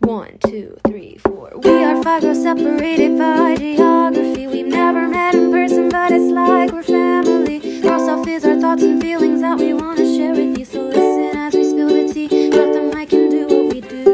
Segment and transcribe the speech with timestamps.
[0.00, 1.52] One, two, three, four.
[1.62, 4.46] We are five girls separated by geography.
[4.46, 7.86] We've never met in person, but it's like we're family.
[7.88, 10.64] Our self is our thoughts and feelings that we want to share with you.
[10.64, 12.50] So listen as we spill the tea.
[12.50, 14.04] Drop the mic and do what we do.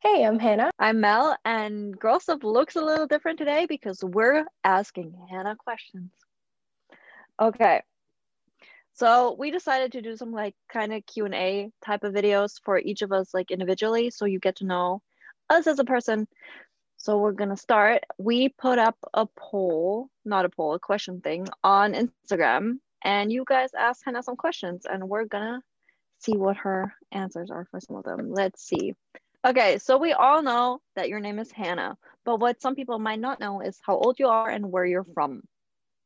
[0.00, 0.70] Hey, I'm Hannah.
[0.78, 6.10] I'm Mel, and Girl Stuff looks a little different today because we're asking Hannah questions.
[7.42, 7.82] Okay,
[8.96, 13.02] so we decided to do some like kind of Q&A type of videos for each
[13.02, 15.02] of us like individually so you get to know
[15.50, 16.26] us as a person.
[16.96, 18.04] So we're to start.
[18.16, 23.44] We put up a poll, not a poll, a question thing on Instagram and you
[23.46, 25.60] guys asked Hannah some questions and we're to
[26.18, 28.32] see what her answers are for some of them.
[28.32, 28.94] Let's see.
[29.46, 33.20] Okay, so we all know that your name is Hannah, but what some people might
[33.20, 35.42] not know is how old you are and where you're from.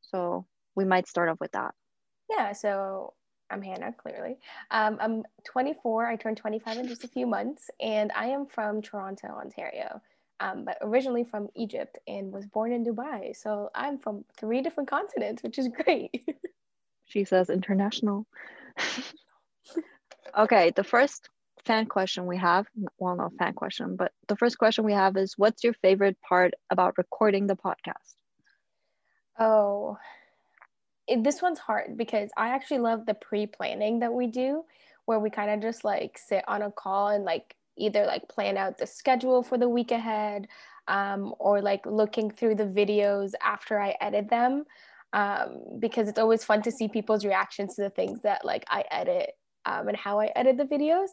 [0.01, 1.73] So we might start off with that.
[2.31, 3.13] Yeah, so
[3.49, 4.37] I'm Hannah, clearly.
[4.71, 6.07] Um, I'm 24.
[6.07, 10.01] I turned 25 in just a few months, and I am from Toronto, Ontario,
[10.39, 13.35] um, but originally from Egypt and was born in Dubai.
[13.35, 16.25] So I'm from three different continents, which is great.
[17.05, 18.25] she says international.
[20.37, 21.27] okay, the first
[21.65, 22.65] fan question we have
[22.97, 26.53] well, not fan question, but the first question we have is what's your favorite part
[26.69, 28.15] about recording the podcast?
[29.37, 29.97] Oh,
[31.11, 34.63] it, this one's hard because I actually love the pre-planning that we do
[35.05, 38.57] where we kind of just like sit on a call and like either like plan
[38.57, 40.47] out the schedule for the week ahead
[40.87, 44.63] um, or like looking through the videos after I edit them
[45.13, 48.85] um, because it's always fun to see people's reactions to the things that like I
[48.89, 49.31] edit
[49.65, 51.09] um, and how I edit the videos.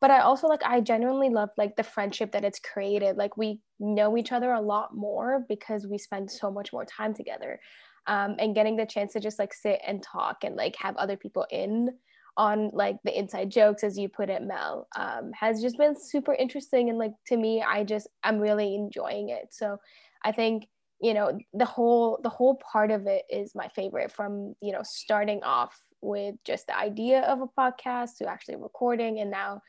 [0.00, 3.16] But I also like I genuinely love like the friendship that it's created.
[3.16, 7.12] Like we know each other a lot more because we spend so much more time
[7.12, 7.60] together
[8.06, 11.16] um, and getting the chance to just like sit and talk and like have other
[11.16, 11.90] people in
[12.36, 16.34] on like the inside jokes as you put it mel um, has just been super
[16.34, 16.88] interesting.
[16.88, 19.48] And like to me i just i'm really enjoying it.
[19.50, 19.78] So
[20.24, 20.66] i think
[21.00, 24.82] you know the whole the whole part of it is my favorite from you know
[24.84, 29.60] starting off with just the idea of a podcast to actually recording and now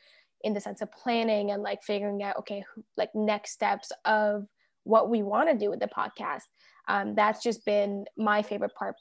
[0.42, 2.64] in the sense of planning and like figuring out okay
[2.96, 4.46] like next steps of
[4.84, 6.42] what we want to do with the podcast
[6.88, 8.96] um, that's just been my favorite part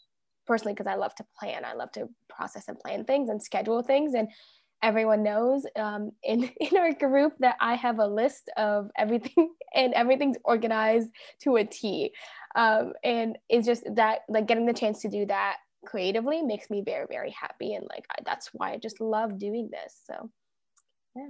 [0.47, 1.65] personally because I love to plan.
[1.65, 4.13] I love to process and plan things and schedule things.
[4.13, 4.29] And
[4.83, 9.93] everyone knows um, in, in our group that I have a list of everything and
[9.93, 11.09] everything's organized
[11.43, 12.13] to a T.
[12.55, 16.83] Um, and it's just that, like, getting the chance to do that creatively makes me
[16.85, 17.73] very, very happy.
[17.73, 19.99] And, like, I, that's why I just love doing this.
[20.05, 20.29] So,
[21.15, 21.29] yeah.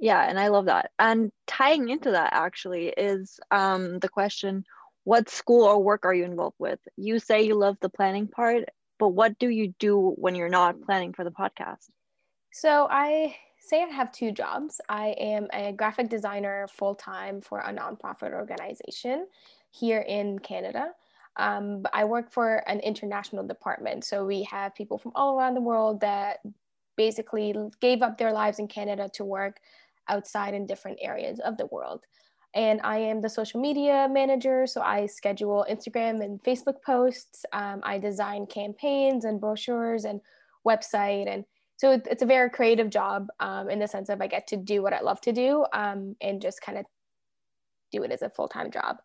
[0.00, 0.92] Yeah, and I love that.
[0.98, 4.64] And tying into that actually is um, the question
[5.08, 6.80] what school or work are you involved with?
[6.98, 8.64] You say you love the planning part,
[8.98, 11.88] but what do you do when you're not planning for the podcast?
[12.52, 14.82] So I say I have two jobs.
[14.86, 19.26] I am a graphic designer full time for a nonprofit organization
[19.70, 20.90] here in Canada.
[21.38, 24.04] Um, I work for an international department.
[24.04, 26.40] So we have people from all around the world that
[26.98, 29.58] basically gave up their lives in Canada to work
[30.06, 32.04] outside in different areas of the world
[32.58, 34.66] and I am the social media manager.
[34.66, 37.46] So I schedule Instagram and Facebook posts.
[37.52, 40.20] Um, I design campaigns and brochures and
[40.66, 41.32] website.
[41.32, 41.44] And
[41.76, 44.82] so it's a very creative job um, in the sense of I get to do
[44.82, 46.84] what I love to do um, and just kind of
[47.92, 48.96] do it as a full time job.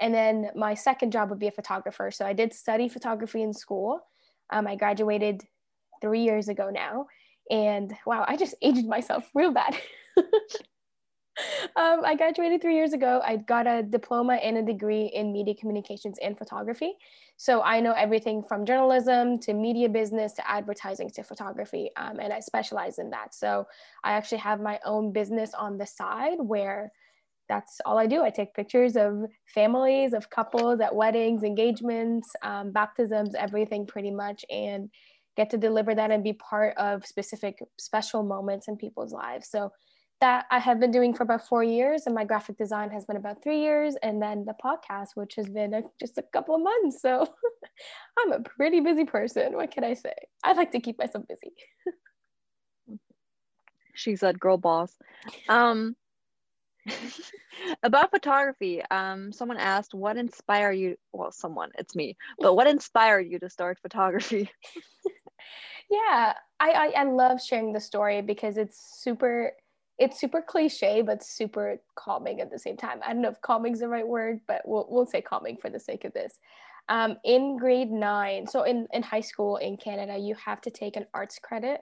[0.00, 2.10] And then my second job would be a photographer.
[2.10, 4.00] So I did study photography in school.
[4.50, 5.44] Um, I graduated
[6.00, 7.06] three years ago now.
[7.52, 9.76] And wow, I just aged myself real bad.
[11.76, 13.20] um, I graduated three years ago.
[13.24, 16.94] I got a diploma and a degree in media communications and photography.
[17.36, 22.32] So I know everything from journalism to media business to advertising to photography, um, and
[22.32, 23.34] I specialize in that.
[23.34, 23.66] So
[24.04, 26.92] I actually have my own business on the side where
[27.48, 28.22] that's all I do.
[28.22, 34.44] I take pictures of families, of couples at weddings, engagements, um, baptisms, everything pretty much,
[34.50, 34.90] and
[35.36, 39.48] get to deliver that and be part of specific special moments in people's lives.
[39.48, 39.70] So
[40.20, 43.16] that I have been doing for about four years, and my graphic design has been
[43.16, 46.62] about three years, and then the podcast, which has been a, just a couple of
[46.62, 47.02] months.
[47.02, 47.26] So
[48.18, 49.54] I'm a pretty busy person.
[49.54, 50.14] What can I say?
[50.42, 51.52] I like to keep myself busy.
[53.94, 54.96] she said, "Girl boss."
[55.48, 55.96] Um,
[57.82, 63.30] about photography, um, someone asked, "What inspired you?" Well, someone, it's me, but what inspired
[63.30, 64.50] you to start photography?
[65.90, 69.52] yeah, I, I I love sharing the story because it's super
[69.98, 73.72] it's super cliche but super calming at the same time i don't know if calming
[73.72, 76.38] is the right word but we'll, we'll say calming for the sake of this
[76.88, 80.96] um, in grade nine so in, in high school in canada you have to take
[80.96, 81.80] an arts credit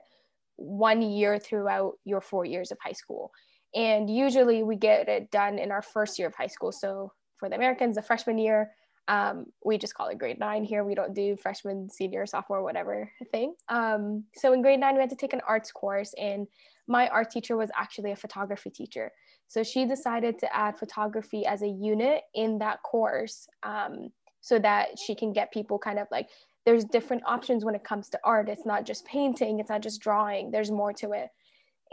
[0.57, 3.31] one year throughout your four years of high school.
[3.73, 6.71] And usually we get it done in our first year of high school.
[6.71, 8.71] So for the Americans, the freshman year,
[9.07, 10.83] um, we just call it grade nine here.
[10.83, 13.53] We don't do freshman, senior, sophomore, whatever thing.
[13.69, 16.47] Um, so in grade nine, we had to take an arts course, and
[16.87, 19.11] my art teacher was actually a photography teacher.
[19.47, 24.09] So she decided to add photography as a unit in that course um,
[24.41, 26.29] so that she can get people kind of like
[26.65, 28.49] there's different options when it comes to art.
[28.49, 31.29] It's not just painting, it's not just drawing, there's more to it.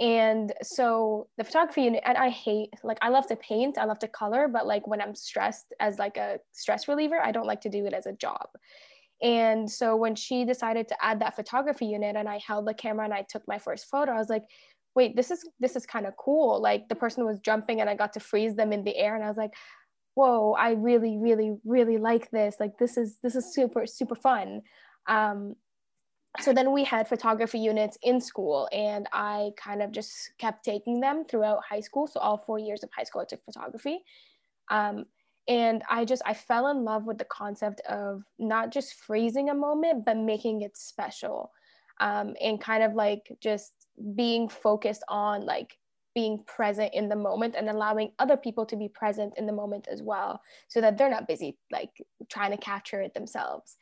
[0.01, 3.99] And so the photography unit, and I hate, like, I love to paint, I love
[4.01, 7.61] to color, but like when I'm stressed as like a stress reliever, I don't like
[7.63, 8.49] to do it as a job.
[9.23, 13.05] And so when she decided to add that photography unit and I held the camera
[13.05, 14.45] and I took my first photo, I was like,
[14.95, 16.61] wait, this is this is kind of cool.
[16.61, 19.25] Like the person was jumping and I got to freeze them in the air and
[19.25, 19.53] I was like,
[20.15, 22.57] whoa, I really, really, really like this.
[22.59, 24.63] Like this is this is super, super fun.
[25.07, 25.55] Um,
[26.41, 31.01] so then we had photography units in school and I kind of just kept taking
[31.01, 32.07] them throughout high school.
[32.07, 34.03] So all four years of high school, I took photography.
[34.71, 35.05] Um,
[35.47, 39.55] and I just, I fell in love with the concept of not just freezing a
[39.55, 41.51] moment, but making it special.
[42.01, 43.73] Um, and kind of like just
[44.15, 45.77] being focused on like
[46.15, 49.87] being present in the moment and allowing other people to be present in the moment
[49.91, 51.91] as well so that they're not busy like
[52.31, 53.77] trying to capture it themselves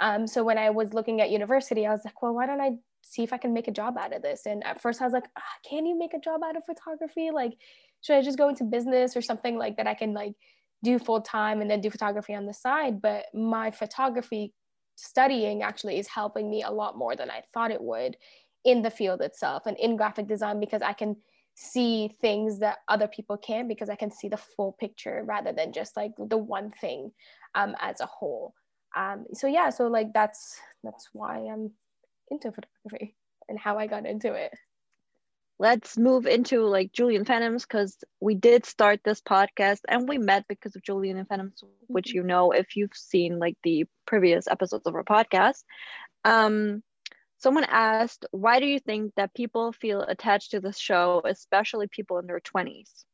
[0.00, 2.70] um, so when i was looking at university i was like well why don't i
[3.02, 4.46] see if i can make a job out of this?
[4.46, 7.30] And at first i was like ah, can you make a job out of photography?
[7.32, 7.52] Like
[8.00, 10.34] should i just go into business or something like that i can like
[10.82, 13.00] do full time and then do photography on the side?
[13.00, 14.52] But my photography
[14.96, 18.16] studying actually is helping me a lot more than i thought it would
[18.64, 21.16] in the field itself and in graphic design because I can
[21.54, 25.72] see things that other people can't because I can see the full picture rather than
[25.72, 27.12] just like the one thing
[27.54, 28.54] um, as a whole.
[28.96, 31.72] Um, so yeah, so like that's that's why I'm
[32.30, 33.16] into photography
[33.48, 34.52] and how I got into it.
[35.58, 40.46] Let's move into like Julian Phantoms because we did start this podcast and we met
[40.48, 42.16] because of Julian and Phantoms, which mm-hmm.
[42.18, 45.62] you know if you've seen like the previous episodes of our podcast.
[46.24, 46.82] Um,
[47.44, 52.18] Someone asked, why do you think that people feel attached to this show, especially people
[52.18, 53.04] in their 20s?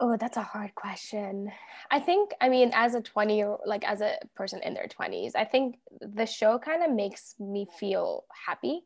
[0.00, 1.52] Oh, that's a hard question.
[1.90, 5.32] I think, I mean, as a 20 year, like as a person in their 20s,
[5.36, 8.82] I think the show kind of makes me feel happy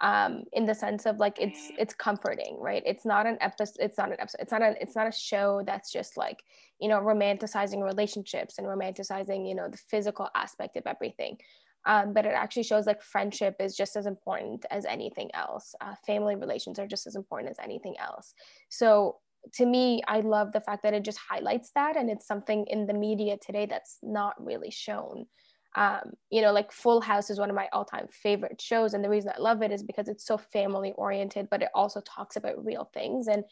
[0.00, 2.82] um, in the sense of like it's it's comforting, right?
[2.84, 3.76] It's not an episode.
[3.78, 4.40] It's not an episode.
[4.40, 6.42] It's not a it's not a show that's just like
[6.80, 11.38] you know romanticizing relationships and romanticizing you know the physical aspect of everything
[11.84, 15.74] um, but it actually shows like friendship is just as important as anything else.
[15.80, 18.34] Uh, family relations are just as important as anything else.
[18.68, 19.16] So
[19.54, 22.86] to me, I love the fact that it just highlights that, and it's something in
[22.86, 25.26] the media today that's not really shown.
[25.74, 29.08] Um, you know, like Full House is one of my all-time favorite shows, and the
[29.08, 32.90] reason I love it is because it's so family-oriented, but it also talks about real
[32.92, 33.28] things.
[33.28, 33.44] And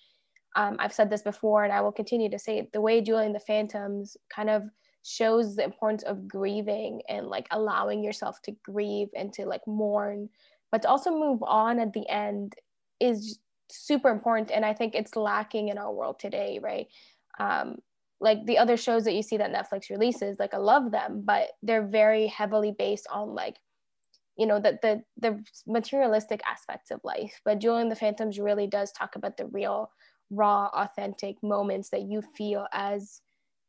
[0.57, 3.27] um, I've said this before, and I will continue to say it, the way Julie
[3.27, 4.65] and the Phantoms kind of
[5.03, 10.29] shows the importance of grieving and like allowing yourself to grieve and to like mourn
[10.71, 12.55] but to also move on at the end
[13.01, 13.39] is
[13.77, 16.89] super important and i think it's lacking in our world today right?
[17.39, 17.79] Um,
[18.23, 21.49] like the other shows that you see that netflix releases like i love them but
[21.63, 23.57] they're very heavily based on like
[24.41, 27.41] you know the the, the materialistic aspects of life.
[27.45, 29.91] But julie and the phantoms really does talk about the real
[30.31, 33.21] raw authentic moments that you feel as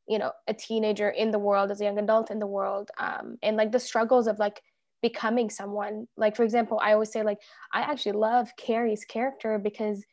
[0.07, 3.37] you know a teenager in the world as a young adult in the world um,
[3.43, 4.61] and like the struggles of like
[5.01, 6.07] becoming someone.
[6.17, 7.39] Like for example i always say like
[7.73, 10.03] i actually love carrie's character because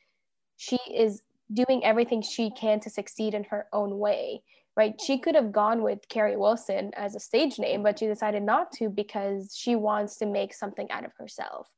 [0.56, 4.42] she is doing everything she can to succeed in her own way
[4.76, 4.94] right?
[5.04, 8.70] She could have gone with carrie wilson as a stage name but she decided not
[8.72, 11.68] to because she wants to make something out of herself.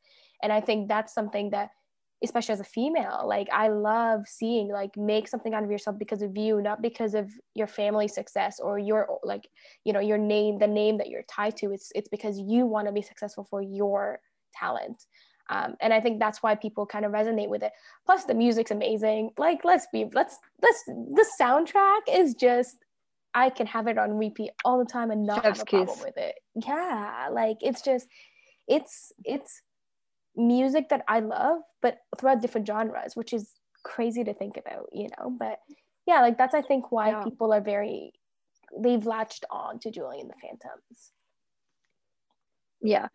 [0.43, 1.71] And i think that's something that
[2.23, 6.23] especially as a female like i love seeing like make something out of yourself because
[6.23, 9.49] of you not because of your family success or your like
[9.85, 11.73] you know your name the name that you're tied to.
[11.73, 14.21] It's it's because you want to be successful for your
[14.55, 15.05] talent.
[15.49, 17.73] Um, and i think that's why people kind of resonate with it.
[18.07, 19.31] Plus the music's amazing.
[19.37, 22.77] Like let's be let's let's the soundtrack is just
[23.35, 25.99] i can have it on repeat all the time and not Chef's have a problem
[26.01, 26.35] with it.
[26.67, 28.07] Yeah like it's just
[28.69, 29.63] it's it's
[30.37, 35.09] music that I love, but throughout different genres, which is crazy to think about, you
[35.19, 35.35] know.
[35.39, 35.59] But
[36.07, 37.23] yeah, like that's I think why yeah.
[37.23, 38.13] people are very
[38.79, 41.13] they've latched on to Julie and the Phantoms.
[42.81, 43.09] Yeah.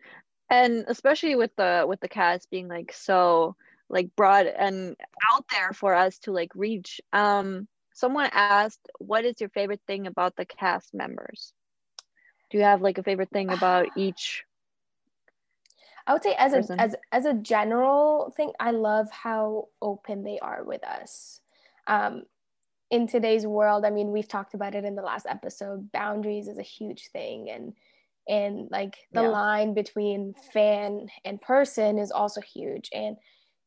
[0.50, 3.56] And especially with the with the cast being like so
[3.88, 4.96] like broad and
[5.32, 7.00] out there for us to like reach.
[7.12, 11.52] Um someone asked what is your favorite thing about the cast members?
[12.50, 14.44] Do you have like a favorite thing about each
[16.06, 20.38] I would say as a as as a general thing, I love how open they
[20.38, 21.40] are with us.
[21.86, 22.24] Um,
[22.90, 25.90] in today's world, I mean, we've talked about it in the last episode.
[25.92, 27.72] Boundaries is a huge thing, and
[28.28, 29.30] and like the Yeah.
[29.30, 32.88] line between fan and person is also huge.
[32.92, 33.16] And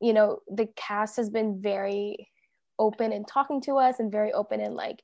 [0.01, 2.29] you know, the cast has been very
[2.77, 5.03] open in talking to us and very open in like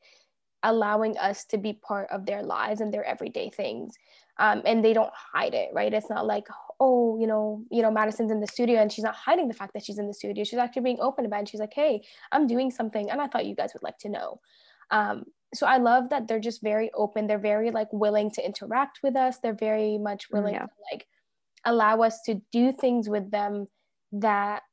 [0.71, 3.93] allowing us to be part of their lives and their everyday things.
[4.37, 5.93] Um, and they don't hide it right?
[5.93, 6.47] It's not like
[6.85, 9.71] oh you know you know madison's in the studio and she's not hiding the fact
[9.73, 10.43] that she's in the studio.
[10.43, 11.43] She's actually being open about it.
[11.43, 11.93] And she's like hey
[12.33, 14.29] i'm doing something and i thought you guys would like to know.
[14.91, 17.27] Um, so i love that they're just very open.
[17.27, 19.37] They're very like willing to interact with us.
[19.41, 20.67] They're very much willing Yeah.
[20.73, 21.03] to like
[21.63, 23.53] allow us to do things with them
[24.11, 24.63] that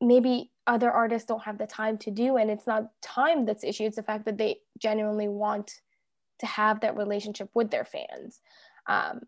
[0.00, 3.68] maybe other artists don't have the time to do and it's not time that's the
[3.68, 5.80] issue it's the fact that they genuinely want
[6.38, 8.40] to have that relationship with their fans
[8.86, 9.20] um,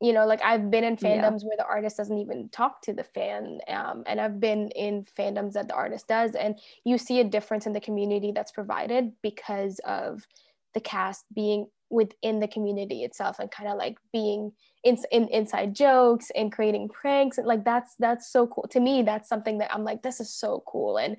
[0.00, 1.08] you know like i've been in Yeah.
[1.08, 5.04] fandoms where the artist doesn't even talk to the fan um, and i've been in
[5.18, 9.12] fandoms that the artist does and you see a difference in the community that's provided
[9.22, 10.26] because of
[10.74, 14.50] the cast being within the community itself and kind of like being
[14.82, 18.66] in, in inside jokes and creating pranks and like that's that's so cool.
[18.70, 21.16] To me that's something that i'm like this is so cool and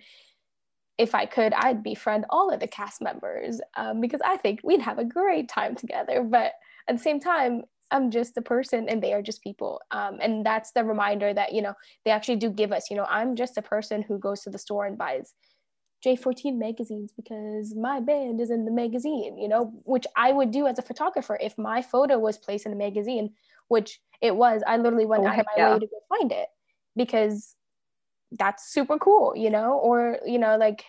[0.97, 4.81] if i could i'd befriend all of the cast members um, because i think we'd
[4.81, 6.53] have a great time together but
[6.87, 7.61] at the same time
[7.91, 11.53] i'm just a person and they are just people um, and that's the reminder that
[11.53, 14.41] you know they actually do give us you know i'm just a person who goes
[14.41, 15.33] to the store and buys
[16.05, 20.67] J14 magazines because my band is in the magazine, you know, which I would do
[20.67, 23.33] as a photographer if my photo was placed in a magazine,
[23.69, 24.61] which it was.
[24.67, 25.73] I literally went Oh, out of my oh, yeah.
[25.73, 26.47] way to go find it
[26.95, 27.55] because
[28.31, 30.83] that's super cool, you know, or, you know, like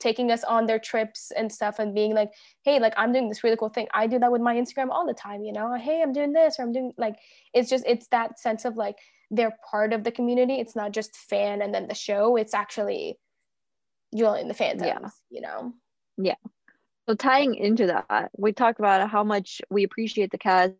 [0.00, 2.32] taking us on their trips and stuff and being like,
[2.64, 3.86] hey, like I'm doing this really cool thing.
[3.94, 6.58] I do that with my Instagram all the time, you know, hey, I'm doing this
[6.58, 7.16] or I'm doing like,
[7.54, 8.96] it's just, it's that sense of like
[9.30, 10.54] they're part of the community.
[10.54, 13.18] It's not just fan and then the show, it's actually
[14.14, 15.08] join the fandoms, Yeah.
[15.30, 15.72] you know?
[16.16, 16.34] Yeah.
[17.08, 20.72] So tying into that, we talked about how much we appreciate the cast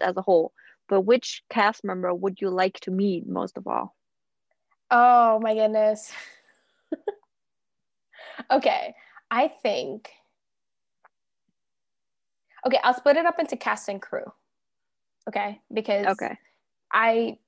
[0.00, 0.52] as a whole,
[0.88, 3.96] but which cast member would you like to meet most of all?
[4.90, 6.12] Oh my goodness.
[8.50, 8.94] okay,
[9.30, 10.10] I think.
[12.66, 14.24] Okay, I'll split it up into cast and crew.
[15.28, 16.36] Okay, because Okay.
[16.92, 17.38] I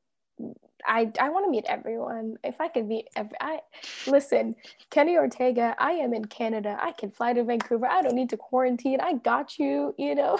[0.87, 2.37] I I want to meet everyone.
[2.45, 3.61] If I could meet every I
[4.07, 4.57] listen,
[4.91, 6.77] Kenny Ortega, I am in Canada.
[6.81, 7.87] I can fly to Vancouver.
[7.87, 9.01] I don't need to quarantine.
[9.01, 10.39] I got you, you know.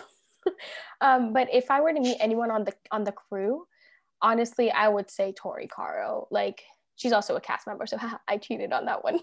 [1.01, 3.67] um, but if I were to meet anyone on the on the crew,
[4.23, 6.29] honestly, I would say Tori Caro.
[6.31, 6.63] Like
[6.97, 7.99] she's also a cast member, so
[8.29, 9.21] I cheated on that one.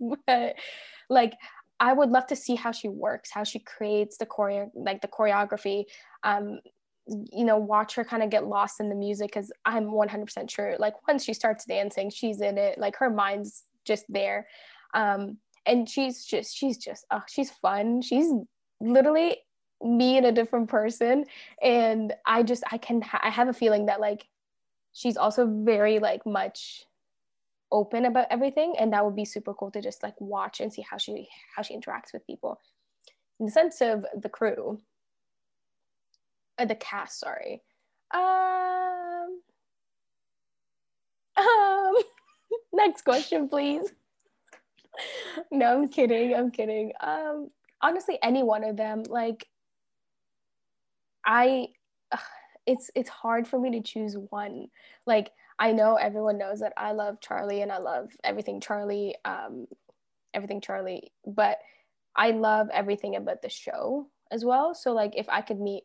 [0.26, 0.56] but
[1.08, 1.34] like
[1.78, 5.08] I would love to see how she works, how she creates the choreo like the
[5.08, 5.84] choreography.
[6.22, 6.60] Um,
[7.32, 10.76] you know, watch her kind of get lost in the music because I'm 100% sure,
[10.78, 12.78] like, once she starts dancing, she's in it.
[12.78, 14.46] Like, her mind's just there.
[14.94, 18.02] Um, and she's just, she's just, oh, she's fun.
[18.02, 18.30] She's
[18.80, 19.38] literally
[19.82, 21.24] me in a different person.
[21.62, 24.26] And I just, I can, ha- I have a feeling that, like,
[24.92, 26.84] she's also very, like, much
[27.72, 28.74] open about everything.
[28.78, 31.62] And that would be super cool to just, like, watch and see how she, how
[31.62, 32.60] she interacts with people.
[33.40, 34.80] In the sense of the crew,
[36.60, 37.62] uh, the cast sorry.
[38.12, 39.40] Um
[41.36, 41.94] um
[42.72, 43.92] next question please.
[45.50, 46.92] No i'm kidding i'm kidding.
[47.00, 47.50] Um
[47.80, 49.46] honestly any one of them like
[51.24, 51.68] i
[52.66, 54.66] it's it's hard for me to choose one.
[55.06, 59.66] Like i know everyone knows that i love charlie and i love everything charlie um
[60.32, 61.58] everything charlie but
[62.16, 64.74] i love everything about the show as well.
[64.74, 65.84] So like if i could meet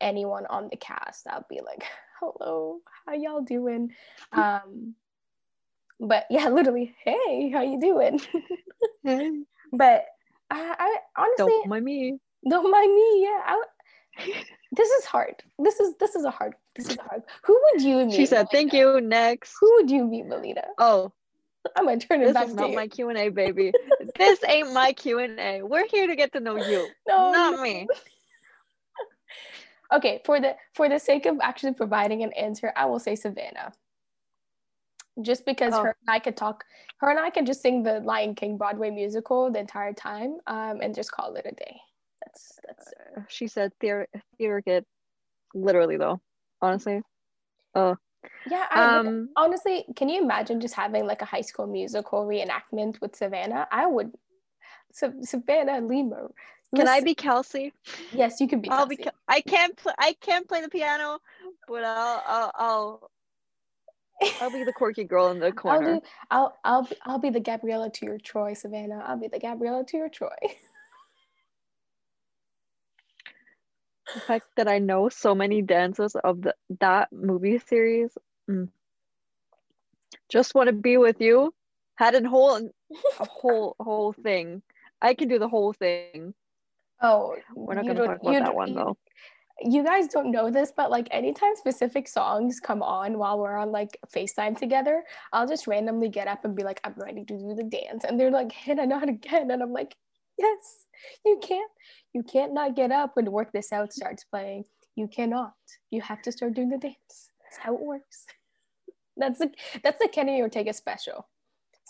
[0.00, 1.84] anyone on the cast i'll be like
[2.20, 3.90] hello how y'all doing
[4.32, 4.94] um
[6.00, 8.20] but yeah literally hey how you doing
[9.72, 10.04] but
[10.50, 12.18] I, I honestly Don't mind me.
[12.48, 13.62] don't mind me yeah I,
[14.72, 17.82] this is hard this is this is a hard this is a hard who would
[17.82, 19.54] you meet She said, "Thank you." Next.
[19.60, 21.12] who would you meet melina Oh,
[21.76, 23.72] i'm gonna turn it this back is to not you my Q and A, baby.
[24.18, 25.62] this ain't my Q and A.
[25.62, 27.62] We're here to get to know you, no not no.
[27.62, 27.88] me.
[29.92, 33.72] Okay for the for the sake of actually providing an answer i will say savannah
[35.22, 35.82] just because Oh.
[35.84, 36.64] her and i could talk
[36.98, 40.80] her and i could just sing the lion king broadway musical the entire time um,
[40.80, 41.80] and just call it a day
[42.24, 42.92] that's that's
[43.28, 44.84] She said, "Theater, theater kid."
[45.54, 46.20] Literally, though.
[46.60, 47.00] Honestly.
[47.74, 47.96] oh.
[48.46, 49.30] yeah I, Um.
[49.36, 53.86] honestly can you imagine just having like a high school musical reenactment with savannah i
[53.86, 54.12] would
[54.92, 56.26] Sa- savannah lee may
[56.76, 57.72] Can I be Kelsey?
[58.12, 58.96] yes you can be I'll be.
[58.96, 59.10] Kelsey.
[59.10, 59.76] Ke- I can't.
[59.76, 59.94] Play.
[59.98, 61.18] I can't play the piano,
[61.66, 62.22] but I'll.
[62.26, 62.52] I'll.
[62.54, 63.10] I'll
[64.40, 65.94] I'll be the quirky girl in the I'll corner.
[65.96, 66.00] do.
[66.30, 69.02] I'll I'll be, I'll be the Gabriella to your Troy, Savannah.
[69.06, 70.28] I'll be the Gabriella to your Troy.
[74.14, 78.16] The fact that I know so many dances of the, that movie series.
[78.50, 78.70] mm.
[80.30, 81.52] Just want to be with you.
[81.96, 82.56] Had a whole
[83.20, 84.62] a whole whole thing.
[85.02, 86.32] I can do the whole thing.
[87.00, 88.96] Oh, We're not gonna don't- talk about that one though.
[89.60, 93.72] You guys don't know this, but like anytime specific songs come on while we're on
[93.72, 95.02] like FaceTime together,
[95.32, 98.04] I'll just randomly get up and be like, I'm ready to do the dance.
[98.04, 99.50] And they're like, Hannah, not again.
[99.50, 99.96] And I'm like,
[100.38, 100.86] yes,
[101.24, 101.70] you can't,
[102.12, 104.64] you can't not get up when Work This Out starts playing.
[104.94, 105.54] You cannot.
[105.90, 106.94] You have to start doing the dance.
[107.42, 108.26] That's how it works.
[109.16, 109.50] That's the
[109.82, 111.26] that's the Kenny Ortega special.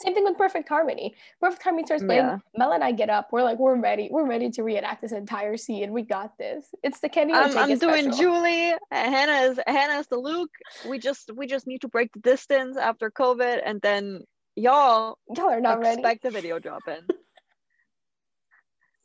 [0.00, 1.14] Same thing with Perfect Harmony.
[1.40, 2.24] Perfect Harmony starts playing.
[2.24, 2.38] Yeah.
[2.56, 3.28] Mel and I get up.
[3.32, 4.08] We're like, we're ready.
[4.10, 5.92] We're ready to reenact this entire scene.
[5.92, 6.66] We got this.
[6.84, 8.18] It's the Kenny I'm, I'm doing special.
[8.18, 8.74] Julie.
[8.92, 10.50] Hannah is Hannah is the Luke.
[10.88, 14.22] We just we just need to break the distance after COVID, and then
[14.54, 16.00] y'all Y'all are not ready.
[16.00, 17.04] expect the video drop in.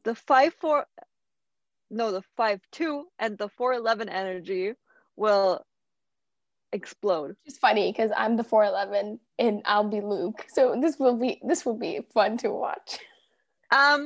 [0.04, 0.86] the five four,
[1.90, 4.74] no, the five two and the four eleven energy
[5.16, 5.66] will
[6.74, 7.36] explode.
[7.46, 10.46] It's funny because I'm the 411 and I'll be Luke.
[10.50, 13.00] So this will be this will be fun to watch.
[13.72, 14.06] Um,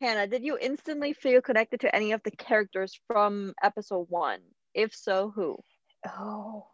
[0.00, 4.40] Hannah, did you instantly feel connected to any of the characters from episode one?
[4.74, 5.56] If so, who?
[6.04, 6.66] Oh.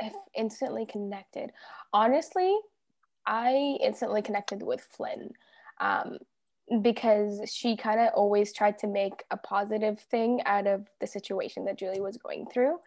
[0.00, 1.52] If instantly connected.
[1.92, 2.56] Honestly,
[3.24, 5.30] I instantly connected with Flynn.
[5.80, 6.18] Um,
[6.82, 11.64] because she kind of always tried to make a positive thing out of the situation
[11.64, 12.78] that Julie was going through.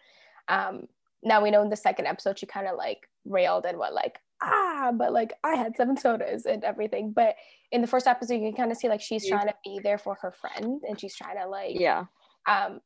[0.47, 0.87] Um,
[1.23, 4.19] now we know in the second episode she kind of like railed and went like
[4.41, 7.11] ah, but like I had seven sodas and everything.
[7.11, 7.35] But
[7.71, 9.97] in the first episode, you can kind of see like she's trying to be there
[9.97, 12.05] for her friend and she's trying to like Yeah.
[12.47, 12.81] um,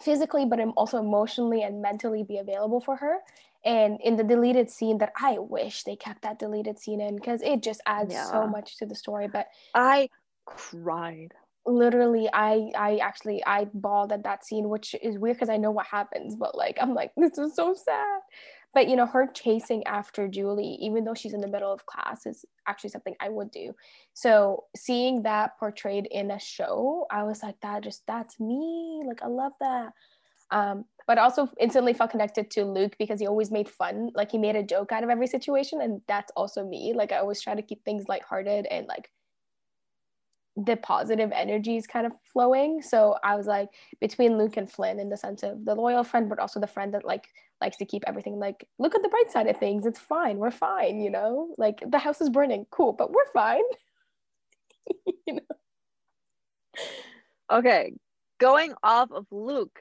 [0.00, 3.18] physically, but also emotionally and mentally be available for her.
[3.64, 7.42] And in the deleted scene, that I wish they kept that deleted scene in because
[7.42, 8.24] it just adds Yeah.
[8.30, 9.28] so much to the story.
[9.28, 10.08] But I
[10.46, 11.34] cried.
[11.66, 15.70] literally, I I actually I bawled at that scene, which is weird because I know
[15.70, 18.20] what happens, but like I'm like this is so sad.
[18.74, 22.24] But you know, her chasing after Julie, even though she's in the middle of class,
[22.26, 23.74] is actually something I would do.
[24.14, 29.02] So seeing that portrayed in a show, I was like, that just that's me.
[29.06, 29.92] Like I love that.
[30.52, 34.38] Um, but also instantly felt connected to Luke because he always made fun, like he
[34.38, 36.92] made a joke out of every situation, and that's also me.
[36.94, 39.10] Like I always try to keep things lighthearted and like
[40.56, 42.82] the positive energies kind of flowing.
[42.82, 43.68] So I was like
[44.00, 46.92] between Luke and Flynn in the sense of the loyal friend, but also the friend
[46.94, 47.26] that like
[47.60, 49.86] likes to keep everything like look at the bright side of things.
[49.86, 50.38] It's fine.
[50.38, 51.54] We're fine, you know?
[51.58, 52.66] Like the house is burning.
[52.70, 53.62] Cool, but we're fine.
[55.26, 55.40] you know?
[57.50, 57.92] Okay,
[58.38, 59.80] going off of Luke,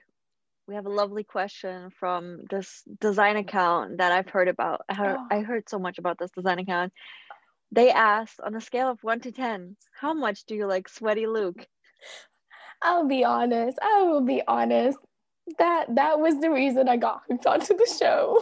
[0.68, 4.82] we have a lovely question from this design account that I've heard about.
[4.88, 5.28] I heard, Oh.
[5.30, 6.94] I heard so much about this design account.
[7.72, 11.26] They asked on a scale of one to 10, how much do you like sweaty
[11.28, 11.66] Luke?
[12.82, 13.78] I'll be honest.
[13.82, 14.98] I will be honest.
[15.58, 18.42] That that was the reason I got hooked onto the show.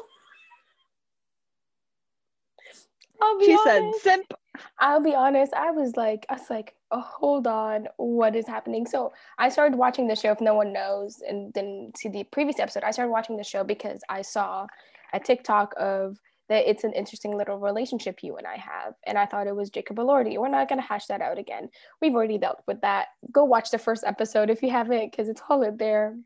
[3.21, 4.03] I'll be She honest.
[4.03, 4.33] said, simp.
[4.79, 8.85] I'll be honest, I was like, I was like, hold on, what is happening?
[8.85, 12.59] So I started watching the show, if no one knows and didn't see the previous
[12.59, 14.67] episode, I started watching the show because I saw
[15.13, 16.17] a TikTok of
[16.49, 18.95] that it's an interesting little relationship you and I have.
[19.05, 20.37] And I thought it was Jacob Elordi.
[20.37, 21.69] We're not going to hash that out again.
[22.01, 23.09] We've already dealt with that.
[23.31, 26.17] Go watch the first episode if you haven't, because it's all in there.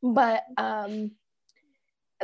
[0.00, 1.12] But um,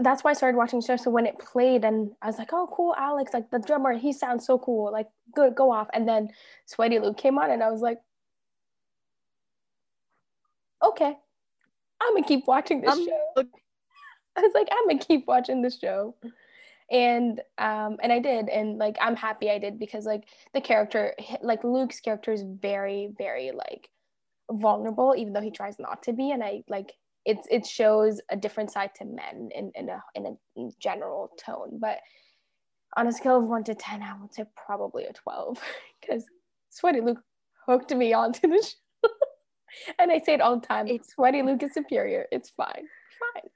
[0.01, 0.97] that's why I started watching the show.
[0.97, 3.33] So when it played, and I was like, "Oh, cool, Alex!
[3.35, 4.91] Like the drummer, he sounds so cool.
[4.93, 6.31] Like, good, go off." And then
[6.67, 7.99] Sweaty Luke came on, and I was like,
[10.83, 11.17] "Okay,
[12.01, 13.35] I'm gonna keep watching this Um, show."
[14.37, 16.15] I was like, "I'm gonna keep watching this show,"
[16.91, 21.15] and um, and I did, and like I'm happy I did because like the character,
[21.43, 23.91] like Luke's character, is very, very like
[24.51, 26.95] vulnerable, even though he tries not to be, and I like
[27.29, 31.79] it's it shows a different side to men in, in a in a general tone.
[31.79, 31.99] But
[32.97, 35.59] on a scale of one to ten, I would say probably a twelve
[36.01, 36.25] because
[36.71, 37.21] Sweaty Luke
[37.67, 39.11] hooked me onto the show.
[39.99, 40.87] and I say it all the time.
[40.87, 42.27] It's- Sweaty Luke is superior.
[42.33, 42.87] It's fine.
[43.35, 43.51] Fine.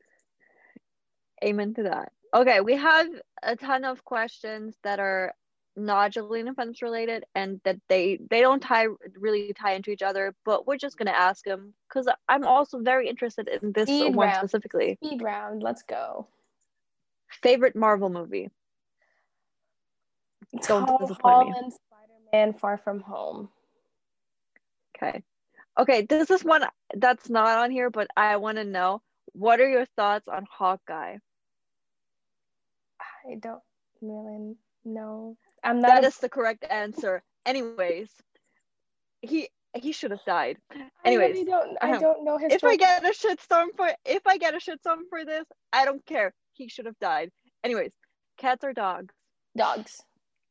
[1.42, 2.12] Amen to that.
[2.34, 3.06] Okay, we have
[3.42, 5.32] a ton of questions that are
[5.78, 8.86] Jelena Fence related and that they they don't tie
[9.18, 13.08] really tie into each other, but we're just gonna ask them because I'm also very
[13.08, 14.38] interested in this Speed one round.
[14.38, 14.98] specifically.
[15.02, 15.62] Speed round.
[15.62, 16.26] Let's go.
[17.28, 18.50] Favorite Marvel movie?
[20.66, 21.54] Don't Tom disappoint me.
[21.54, 23.48] Spider-Man, Far From Home.
[24.96, 25.22] Okay.
[25.78, 29.00] Okay, this is one that's not on here, but I want to know
[29.32, 31.16] what are your thoughts on Hawkeye?
[33.00, 33.62] I don't
[34.02, 35.36] really know.
[35.64, 35.88] I'm not.
[35.88, 37.22] That a- is the correct answer.
[37.46, 38.10] Anyways,
[39.20, 40.58] he he should have died.
[41.04, 41.76] Anyways, I really don't.
[41.80, 42.52] I don't know his.
[42.52, 46.04] if I get a shitstorm for if I get a shitstorm for this, I don't
[46.06, 46.34] care.
[46.52, 47.30] He should have died.
[47.64, 47.92] Anyways,
[48.38, 49.14] cats or dogs?
[49.56, 50.02] dogs,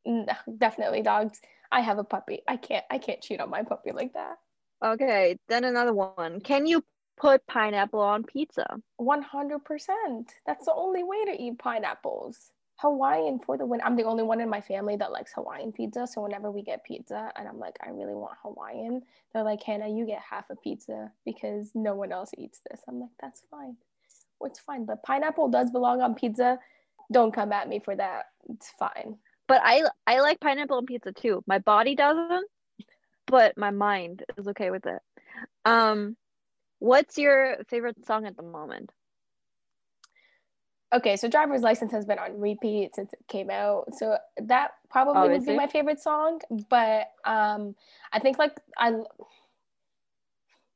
[0.06, 0.26] N-
[0.58, 1.40] definitely dogs.
[1.70, 2.42] I have a puppy.
[2.46, 2.84] I can't.
[2.90, 4.36] I can't cheat on my puppy like that.
[4.84, 6.40] Okay, then another one.
[6.40, 6.84] Can you
[7.16, 8.66] put pineapple on pizza?
[8.96, 10.32] One hundred percent.
[10.46, 12.50] That's the only way to eat pineapples.
[12.82, 13.80] Hawaiian for the win.
[13.84, 16.06] I'm the only one in my family that likes Hawaiian pizza.
[16.06, 19.88] So whenever we get pizza and I'm like, I really want Hawaiian, they're like, Hannah,
[19.88, 22.80] you get half a pizza because no one else eats this.
[22.88, 23.76] I'm like, that's fine.
[24.42, 24.84] It's fine.
[24.84, 26.58] But pineapple does belong on pizza.
[27.12, 28.26] Don't come at me for that.
[28.48, 29.16] It's fine.
[29.46, 31.44] But I I like pineapple on pizza too.
[31.46, 32.48] My body doesn't,
[33.26, 35.00] but my mind is okay with it.
[35.64, 36.16] Um,
[36.80, 38.90] what's your favorite song at the moment?
[40.92, 43.94] Okay, so driver's license has been on repeat since it came out.
[43.96, 45.56] So that probably Oh, would be it?
[45.56, 46.40] my favorite song.
[46.68, 47.74] But um
[48.12, 48.92] I think like I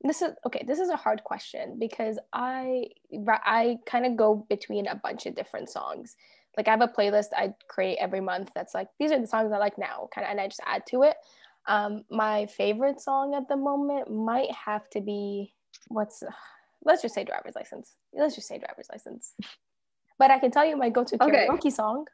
[0.02, 2.87] this is okay, this is a hard question because I
[3.29, 6.16] I kind of go between a bunch of different songs.
[6.57, 9.52] Like I have a playlist I create every month that's like these are the songs
[9.52, 11.16] I like now, kind of and I just add to it.
[11.66, 15.52] Um my favorite song at the moment might have to be
[15.88, 16.22] what's
[16.85, 17.96] let's just say driver's license.
[18.14, 19.35] Let's just say driver's license.
[20.18, 21.46] But I can tell you my go-to Okay.
[21.46, 22.07] karaoke song,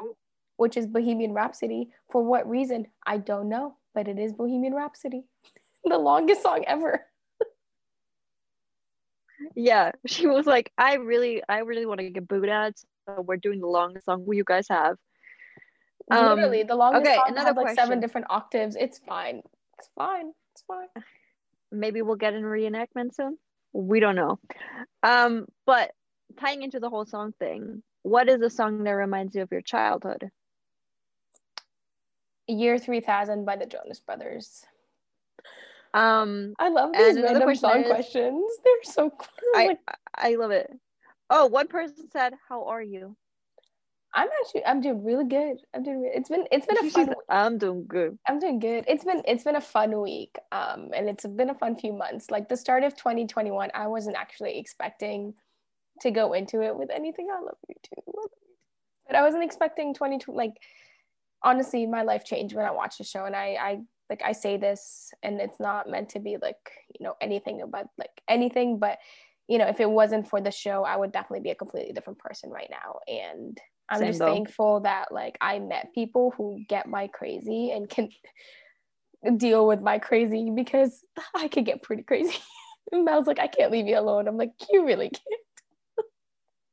[0.00, 0.16] Oh.
[0.56, 1.90] which is Bohemian Rhapsody.
[2.10, 2.86] For what reason?
[3.06, 5.24] I don't know, but it is Bohemian Rhapsody.
[5.84, 7.06] the longest song ever.
[9.56, 12.78] Yeah, she was like, I really, I really want to get booed at.
[13.06, 14.96] So we're doing the longest song you guys have.
[16.10, 18.76] Um, Literally, the longest okay, song another has like seven different octaves.
[18.78, 19.42] It's fine.
[19.78, 20.32] It's fine.
[20.52, 20.88] It's fine.
[21.72, 23.38] Maybe we'll get in reenactment soon.
[23.72, 24.38] We don't know.
[25.02, 25.92] Um, but
[26.38, 29.60] tying into the whole song thing, what is a song that reminds you of your
[29.62, 30.30] childhood?
[32.46, 34.64] Year 3000 by the Jonas Brothers.
[35.94, 38.50] Um, I love these random question song is- questions.
[38.64, 39.28] They're so cool.
[39.54, 39.78] I, Like,
[40.16, 40.70] I love it.
[41.28, 43.16] Oh, one person said, "How are you?"
[44.12, 45.58] I'm actually I'm doing really good.
[45.72, 48.18] I'm doing re- it's been it's been a fun I'm doing good.
[48.28, 48.84] I'm doing good.
[48.88, 50.36] It's been it's been a fun week.
[50.50, 52.28] Um and it's been a fun few months.
[52.28, 55.34] Like the start of 2021, I wasn't actually expecting
[56.00, 57.28] to go into it with anything.
[57.30, 58.02] I love you too.
[58.06, 58.66] I love you too.
[59.06, 60.54] But I wasn't expecting 22, like
[61.42, 64.56] honestly my life changed when I watched the show and I I like I say
[64.56, 66.56] this and it's not meant to be like,
[66.98, 68.98] you know, anything about like anything, but
[69.48, 72.18] you know, if it wasn't for the show, I would definitely be a completely different
[72.18, 72.98] person right now.
[73.08, 73.58] And
[73.88, 74.32] I'm Same just though.
[74.32, 78.10] thankful that like I met people who get my crazy and can
[79.36, 82.36] deal with my crazy because I could get pretty crazy.
[82.92, 84.26] And Mel's like, I can't leave you alone.
[84.26, 85.40] I'm like, you really can't.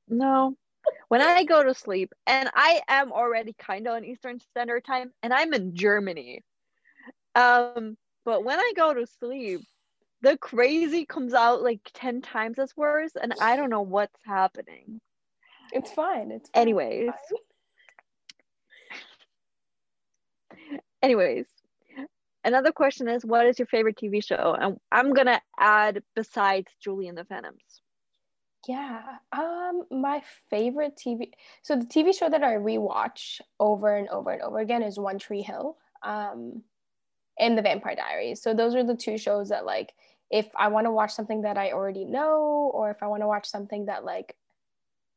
[0.08, 0.56] No.
[1.10, 5.12] When I go to sleep, and I am already kind of on Eastern Standard Time,
[5.22, 6.44] and I'm in Germany.
[7.36, 9.62] Um, but when I go to sleep,
[10.22, 15.00] the crazy comes out like 10 times as worse, and I don't know what's happening.
[15.72, 16.32] It's fine.
[16.32, 16.62] It's fine.
[16.62, 17.12] Anyways,
[20.50, 20.80] Fine.
[21.04, 21.46] anyways,
[22.44, 24.56] another question is what is your favorite TV show?
[24.60, 27.82] And I'm gonna add besides Julie and the Phantoms.
[28.68, 29.02] Yeah.
[29.32, 31.32] Um, my favorite TV.
[31.62, 35.18] So the TV show that I rewatch over and over and over again is One
[35.18, 35.78] Tree Hill.
[36.04, 36.64] Um,
[37.40, 38.42] and The Vampire Diaries.
[38.42, 39.94] So those are the two shows that like
[40.30, 43.28] if I want to watch something that I already know, or if I want to
[43.28, 44.36] watch something that like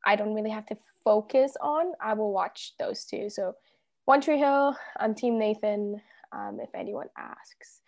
[0.06, 3.28] I don't really have to focus on, I will watch those two.
[3.30, 3.54] So
[4.04, 6.00] One Tree Hill, I'm Team Nathan.
[6.32, 7.80] Um, if anyone asks,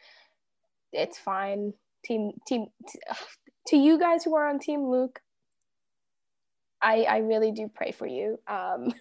[0.93, 1.73] it's fine.
[2.05, 2.99] Team team t-
[3.69, 5.21] to you guys who are on Team Luke,
[6.83, 8.39] I I really do pray for you.
[8.47, 8.93] Um,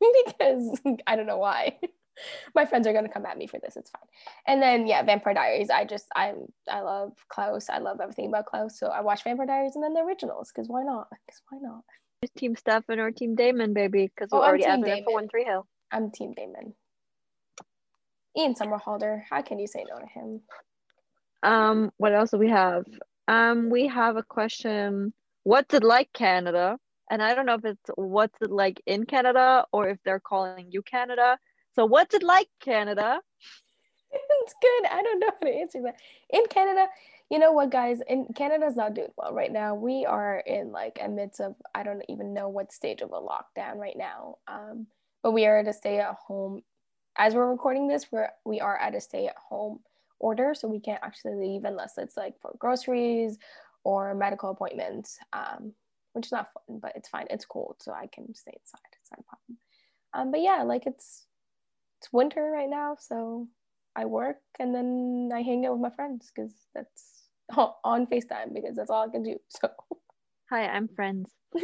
[0.26, 1.78] because I don't know why.
[2.54, 3.76] My friends are gonna come at me for this.
[3.76, 4.02] It's fine.
[4.46, 5.70] And then yeah, Vampire Diaries.
[5.70, 7.70] I just I'm I love Klaus.
[7.70, 8.78] I love everything about Klaus.
[8.78, 11.08] So I watch Vampire Diaries and then the originals because why not?
[11.10, 11.84] Because why not?
[12.36, 15.14] Team Stefan or Team Damon, baby, because we Oh, already Team for.
[15.14, 15.66] One Tree Hill.
[15.92, 16.74] I'm Team Damon.
[18.36, 19.22] Ian Somerhalder.
[19.30, 20.40] How can you say no to him?
[21.42, 22.84] Um, what else do we have?
[23.28, 25.12] Um, we have a question.
[25.44, 26.78] What's it like Canada?
[27.10, 30.66] And I don't know if it's what's it like in Canada or if they're calling
[30.70, 31.38] you Canada.
[31.74, 33.20] So what's it like Canada?
[34.12, 34.90] it's good.
[34.90, 35.96] I don't know how to answer that.
[36.30, 36.86] In Canada,
[37.30, 38.00] you know what, guys?
[38.08, 39.74] In Canada's not doing well right now.
[39.74, 43.20] We are in like a midst of I don't even know what stage of a
[43.20, 44.36] lockdown right now.
[44.46, 44.86] Um,
[45.22, 46.62] but we are at a stay at home.
[47.16, 49.80] As we're recording this, we're we are at a stay at home
[50.18, 53.38] order, so we can't actually leave unless it's like for groceries
[53.84, 55.18] or medical appointments.
[55.32, 55.72] Um,
[56.12, 57.26] which is not fun, but it's fine.
[57.30, 58.80] It's cold, so I can stay inside.
[59.00, 59.58] It's not a problem.
[60.14, 61.26] Um, but yeah, like it's
[62.00, 63.48] it's winter right now, so
[63.96, 67.24] I work and then I hang out with my friends because that's
[67.84, 69.36] on FaceTime because that's all I can do.
[69.50, 69.70] So
[70.50, 71.30] Hi, I'm friends.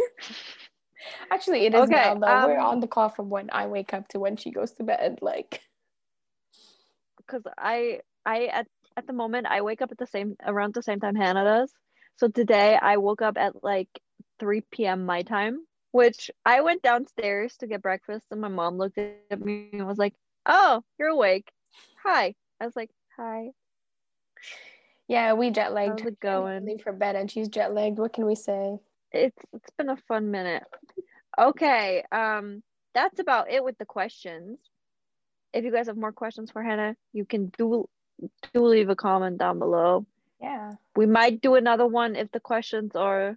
[1.31, 2.47] actually, it is Okay, now though.
[2.47, 4.85] We're um, on the call from when I wake up to when she goes to
[4.85, 5.21] bed.
[5.23, 5.63] Like
[7.17, 10.83] because I I at at the moment I wake up at the same around the
[10.83, 11.73] same time Hannah does.
[12.17, 13.89] So today I woke up at like
[14.39, 15.07] 3 p.m.
[15.07, 19.71] my time, which I went downstairs to get breakfast and my mom looked at me
[19.73, 20.15] and was like,
[20.47, 21.51] "Oh, you're awake.
[22.05, 23.51] Hi." I was like, "Hi."
[25.09, 26.01] yeah, we jet lagged.
[26.01, 26.65] How's it going?
[26.65, 27.99] Leave for bed and she's jet lagged.
[27.99, 28.79] What can we say?
[29.13, 30.65] It's it's been a fun minute.
[31.39, 32.63] Okay, um
[32.95, 34.59] that's about it with the questions.
[35.53, 37.89] If you guys have more questions for Hannah, you can do
[38.53, 40.07] do leave a comment down below.
[40.41, 40.73] Yeah.
[40.97, 43.37] We might do another one if the questions are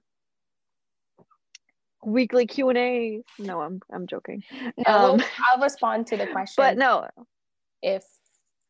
[2.03, 3.21] weekly Q and A.
[3.39, 4.43] No, I'm I'm joking.
[4.77, 6.55] No, Um, we'll- I'll respond to the question.
[6.63, 7.07] But no,
[7.81, 8.03] if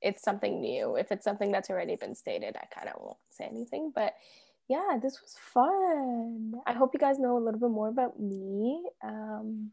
[0.01, 0.95] it's something new.
[0.95, 3.91] If it's something that's already been stated, I kind of won't say anything.
[3.95, 4.13] But
[4.69, 6.53] yeah, this was fun.
[6.67, 8.83] I hope you guys know a little bit more about me.
[9.03, 9.71] Um,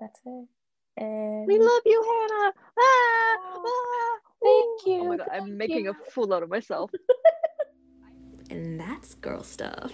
[0.00, 0.48] that's it.
[0.96, 2.52] And we love you, Hannah.
[2.76, 5.90] Ah, ah, Thank you, Oh my god, I'm making you.
[5.92, 6.90] a fool out of myself.
[8.50, 9.92] And that's girl stuff.